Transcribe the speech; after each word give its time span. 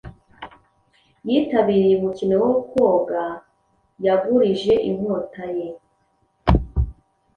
yitabiriye 1.27 1.95
umukino 1.97 2.35
wo 2.43 2.51
koga 2.71 3.23
Yagurije 4.05 4.73
inkota 4.89 5.45
ye 5.57 5.67